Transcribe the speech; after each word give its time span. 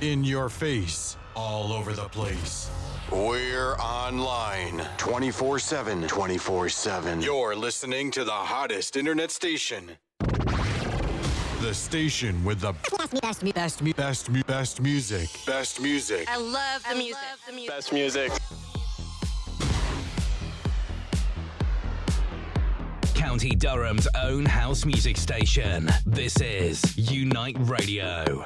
In 0.00 0.24
your 0.24 0.48
face, 0.48 1.16
all 1.36 1.72
over 1.72 1.92
the 1.92 2.08
place. 2.08 2.68
We're 3.10 3.74
online 3.76 4.84
24 4.96 5.58
7. 5.58 6.08
24 6.08 6.68
7. 6.68 7.22
You're 7.22 7.54
listening 7.54 8.10
to 8.10 8.24
the 8.24 8.32
hottest 8.32 8.96
internet 8.96 9.30
station. 9.30 9.92
The 11.60 11.72
station 11.72 12.42
with 12.44 12.60
the 12.60 12.74
best, 12.98 13.20
best, 13.22 13.54
best, 13.54 13.96
best, 13.96 14.46
best 14.46 14.80
music. 14.80 15.28
Best 15.46 15.80
music. 15.80 16.28
I 16.28 16.38
love 16.38 16.84
the 16.88 16.96
music. 16.96 17.68
Best 17.68 17.92
music. 17.92 18.32
County 23.14 23.50
Durham's 23.50 24.08
own 24.22 24.44
house 24.44 24.84
music 24.84 25.16
station. 25.16 25.88
This 26.04 26.40
is 26.40 26.96
Unite 26.98 27.56
Radio. 27.60 28.44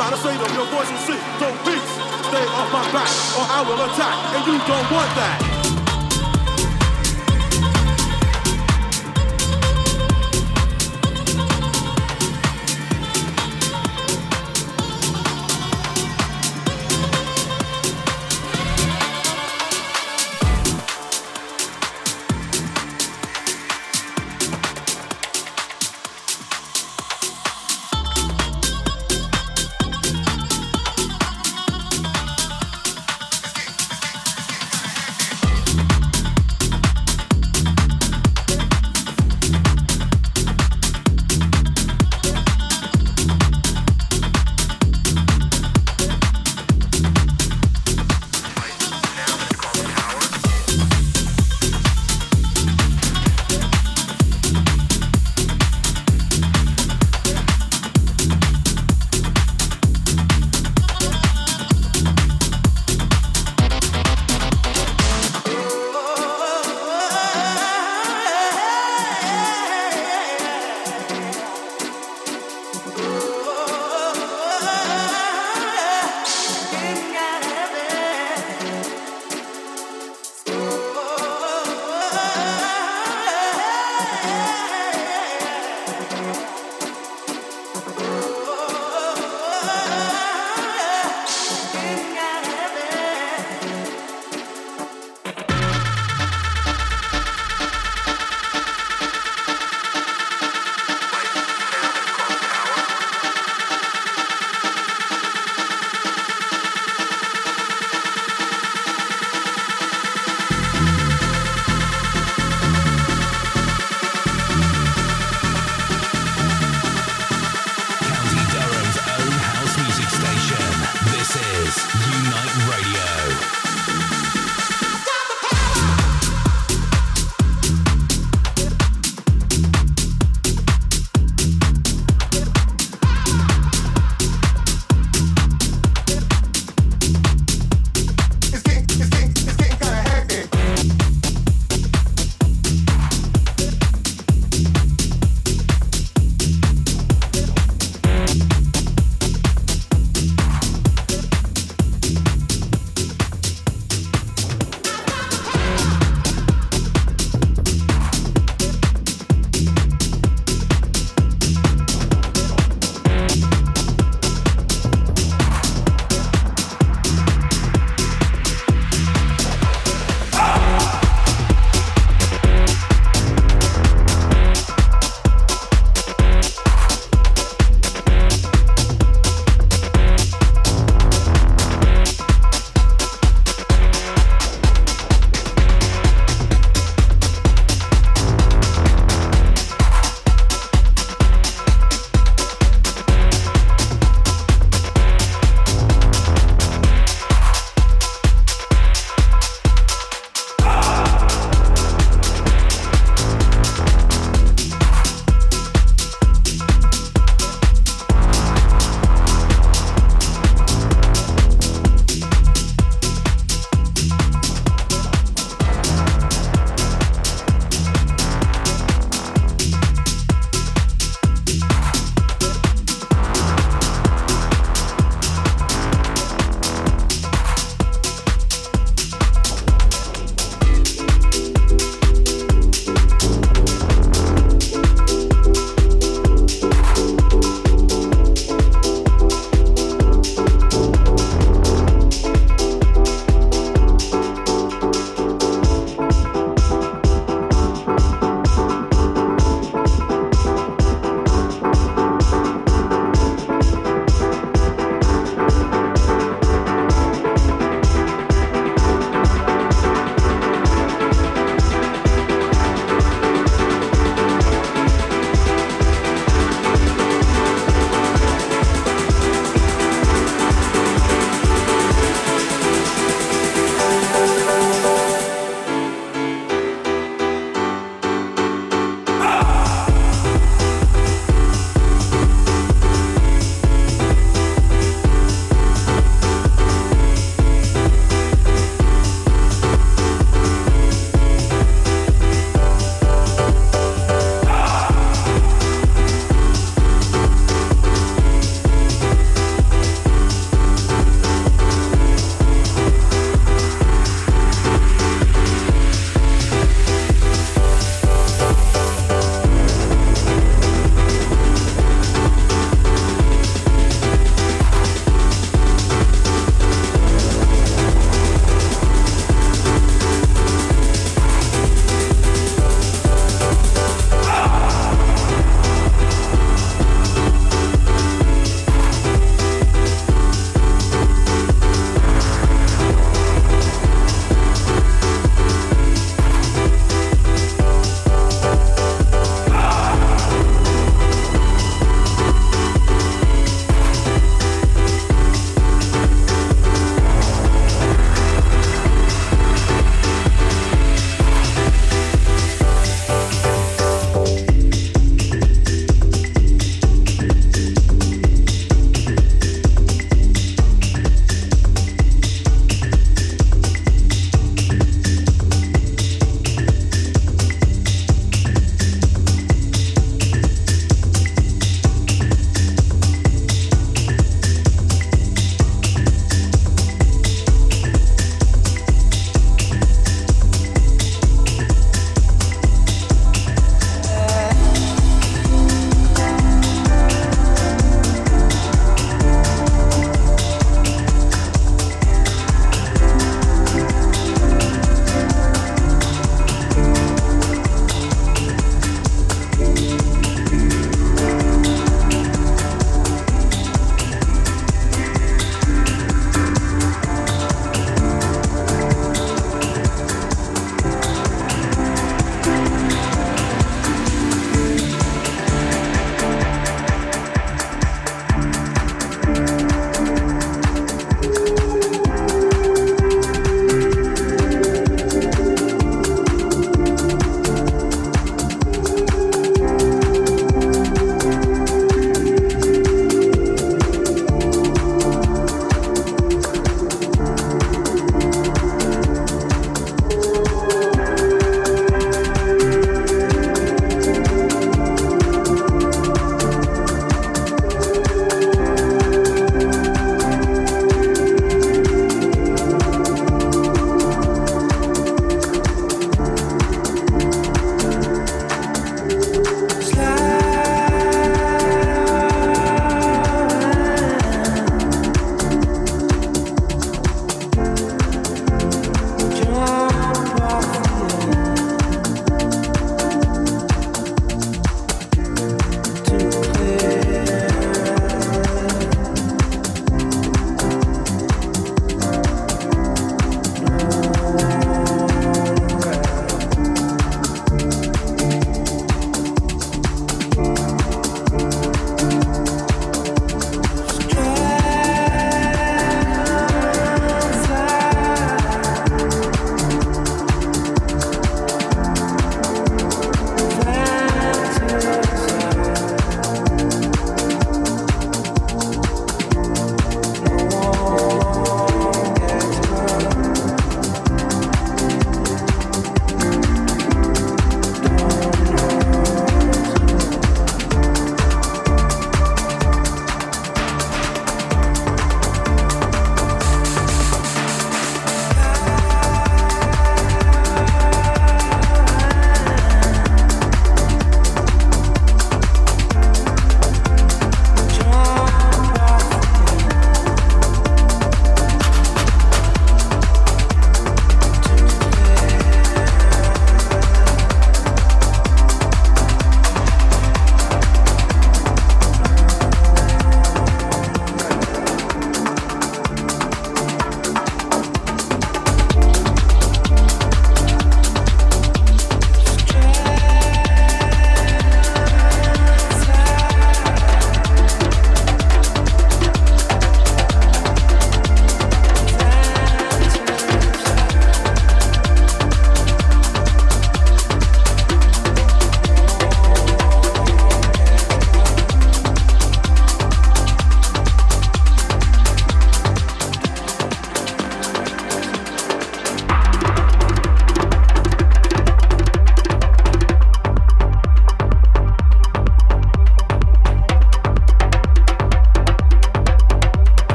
Try 0.00 0.08
to 0.08 0.16
say 0.16 0.34
them, 0.34 0.54
your 0.54 0.64
voice 0.72 0.90
will 0.90 0.96
cease. 0.96 1.20
Don't 1.38 1.58
peace. 1.62 1.90
Stay 2.24 2.46
off 2.56 2.72
my 2.72 2.90
back, 2.90 3.10
or 3.36 3.44
I 3.44 3.60
will 3.68 3.84
attack, 3.84 4.34
and 4.34 4.46
you 4.46 4.56
don't 4.66 4.90
want 4.90 5.14
that. 5.14 5.59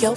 Dream 0.00 0.14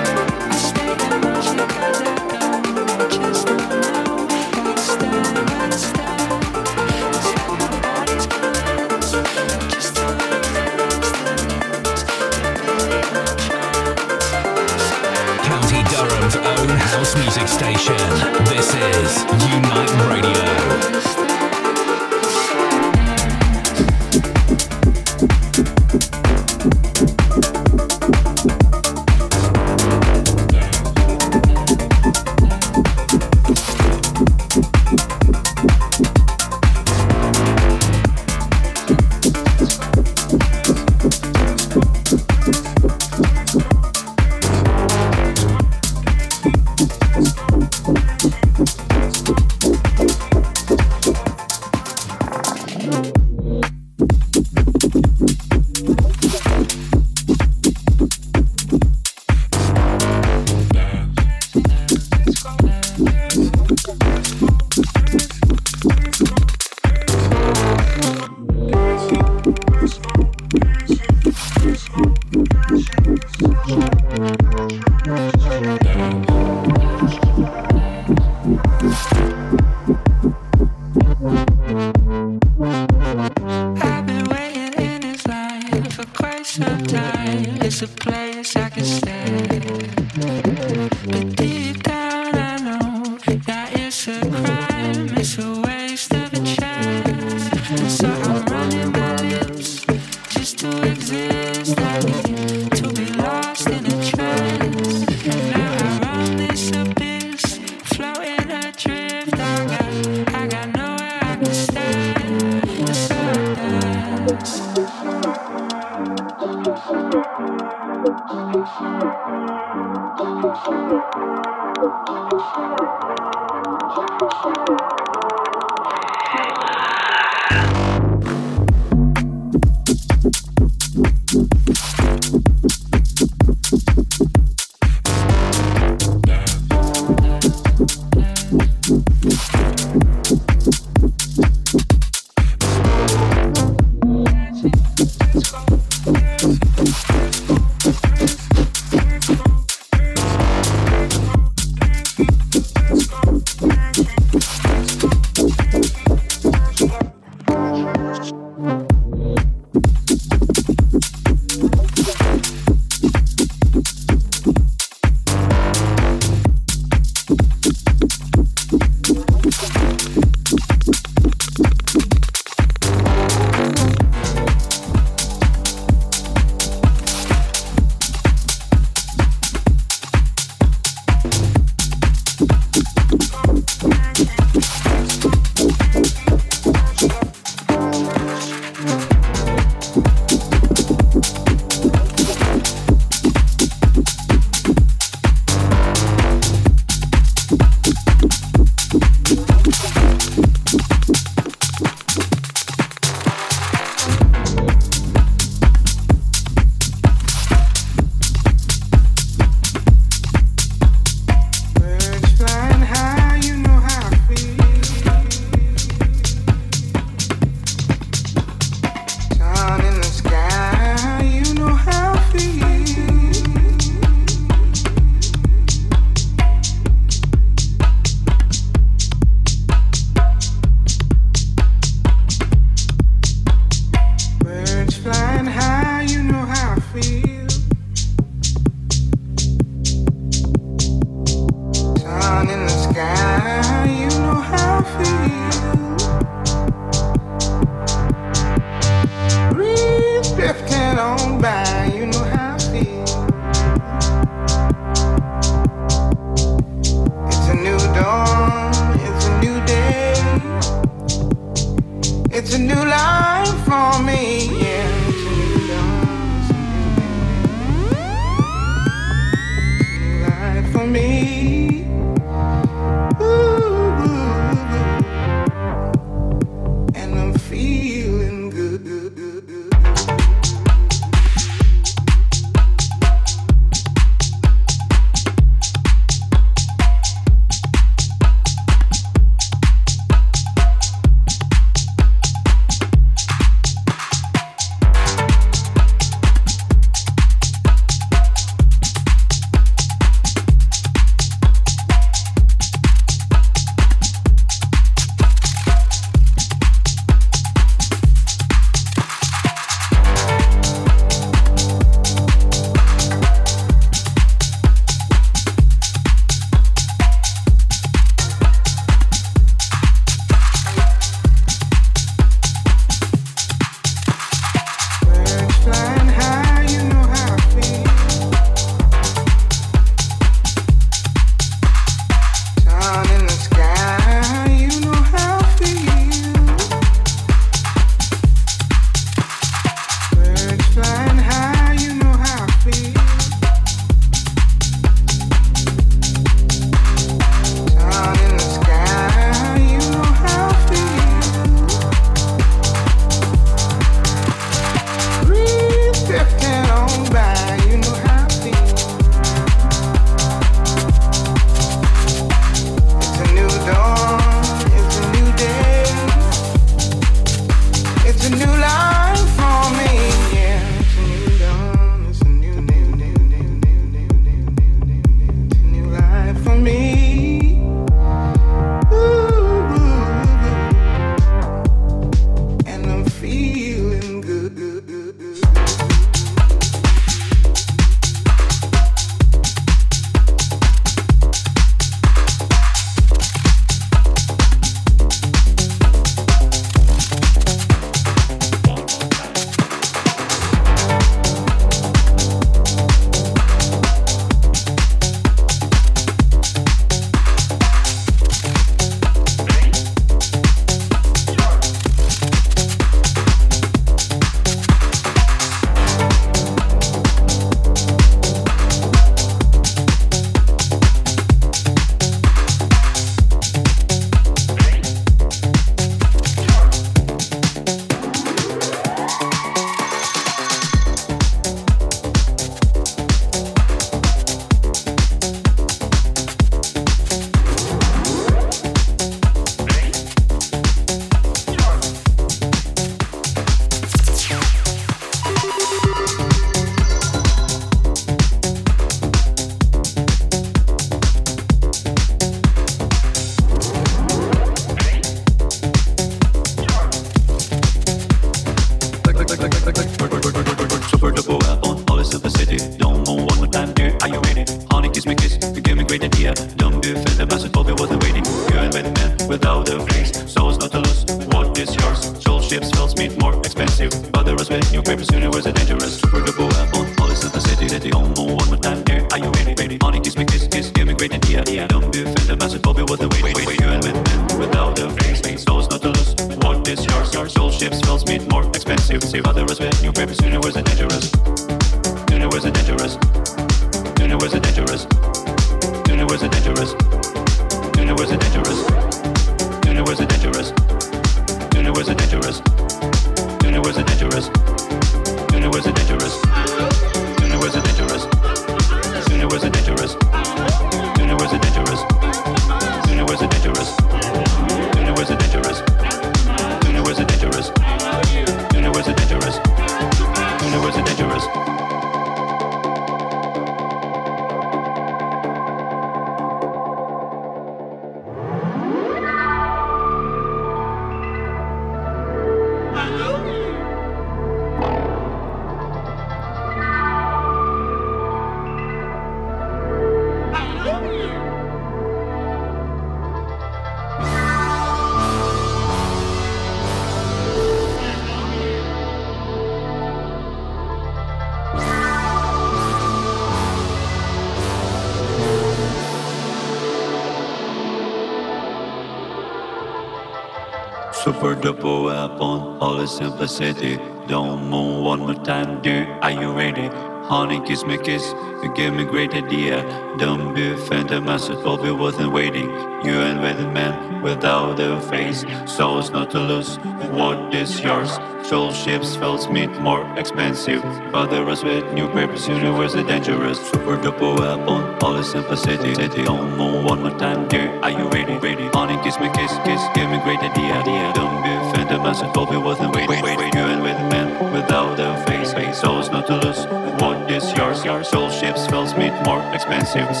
is 562.84 562.90
simplicity. 562.90 563.78
Don't 564.06 564.50
move 564.50 564.84
one 564.84 565.00
more 565.00 565.14
time, 565.14 565.62
dear. 565.62 565.86
Are 566.02 566.10
you 566.10 566.32
ready? 566.32 566.68
Honey, 567.08 567.40
kiss 567.46 567.64
me, 567.64 567.78
kiss. 567.78 568.04
You 568.42 568.52
give 568.54 568.74
me 568.74 568.84
great 568.84 569.14
idea. 569.14 569.56
Don't 569.98 570.34
be 570.34 570.52
offended, 570.52 571.02
master 571.02 571.34
told 571.42 571.62
me 571.62 571.70
wasn't 571.72 572.12
waiting. 572.12 572.48
You 572.84 572.96
and 573.08 573.18
a 573.24 573.50
man 573.52 574.02
without 574.02 574.60
a 574.60 574.80
face. 574.82 575.24
Souls 575.46 575.90
not 575.90 576.10
to 576.10 576.20
lose. 576.20 576.56
What 576.98 577.34
is 577.34 577.58
yours? 577.60 577.98
Soul 578.24 578.52
ships, 578.52 578.96
fells 578.96 579.28
meat 579.28 579.50
more 579.60 579.84
expensive. 579.98 580.62
Father 580.90 581.28
us 581.28 581.44
with 581.44 581.70
new 581.74 581.86
purpose, 581.88 582.26
universe 582.26 582.74
is 582.74 582.86
dangerous. 582.86 583.38
Super 583.50 583.76
duper 583.76 584.18
weapon, 584.18 584.82
all 584.82 584.96
is 584.96 585.10
simplicity. 585.10 585.74
City 585.74 586.06
on 586.06 586.32
oh, 586.32 586.36
move 586.36 586.64
one 586.64 586.80
more 586.80 586.98
time, 586.98 587.28
dear. 587.28 587.52
Are 587.62 587.70
you 587.70 587.86
ready? 587.90 588.16
Ready? 588.16 588.46
Honey, 588.46 588.82
kiss 588.82 588.98
me, 588.98 589.10
kiss, 589.12 589.30
kiss. 589.44 589.60
Give 589.74 589.90
me 589.90 590.00
great 590.04 590.20
idea. 590.20 590.54
idea. 590.54 590.92
Don't 590.94 591.22
be 591.22 591.32
offended, 591.36 591.82
master 591.82 592.10
told 592.14 592.30
me 592.30 592.38
wasn't 592.38 592.74
waiting. 592.74 592.88
Wait, 592.88 593.04
wait, 593.04 593.34
you 593.34 593.40
ain't 593.40 593.62
with 593.62 593.76
man 593.92 594.32
without 594.32 594.80
a 594.80 595.04
face. 595.04 595.34
face. 595.34 595.60
Souls 595.60 595.90
not 595.90 596.06
to 596.06 596.16
lose. 596.16 596.46
What 596.80 597.10
is 597.10 597.30
yours? 597.36 597.62
Your 597.62 597.84
soul 597.84 598.08
ships, 598.08 598.46
fells 598.46 598.74
meat 598.74 598.94
more 599.04 599.20
expensive. 599.34 599.84
Us 599.84 600.00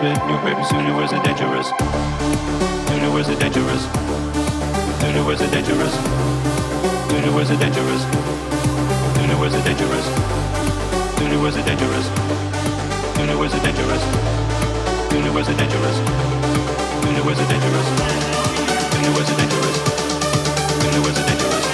with 0.00 0.16
new 0.24 0.38
purpose, 0.40 0.72
universe 0.72 1.12
is 1.12 1.20
dangerous. 1.20 1.68
Universe 2.96 3.28
is 3.28 3.38
dangerous. 3.38 3.84
Universe 5.04 5.40
is 5.42 5.50
dangerous. 5.50 6.57
Universe 7.18 7.50
is 7.50 7.58
dangerous. 7.58 8.02
Universe 9.20 9.54
is 9.54 9.64
dangerous. 9.64 10.06
Universe 11.20 11.56
is 11.56 11.64
dangerous. 11.64 12.06
Universe 13.18 13.54
is 13.54 13.60
dangerous. 13.60 14.02
Universe 15.12 15.48
is 15.48 15.56
dangerous. 15.56 15.96
Universe 17.10 17.40
is 17.40 17.48
dangerous. 17.48 17.88
Universe 19.02 19.30
is 19.30 19.36
dangerous. 19.36 19.76
Universe 20.84 21.18
is 21.18 21.26
dangerous. 21.26 21.67